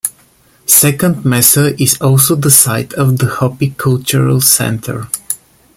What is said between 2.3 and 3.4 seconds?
the site of the